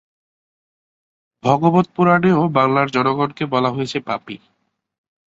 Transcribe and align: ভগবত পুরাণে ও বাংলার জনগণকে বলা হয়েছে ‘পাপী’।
ভগবত 1.43 1.85
পুরাণে 1.95 2.31
ও 2.33 2.43
বাংলার 2.49 2.87
জনগণকে 2.89 3.43
বলা 3.45 3.69
হয়েছে 3.71 3.97
‘পাপী’। 3.99 4.35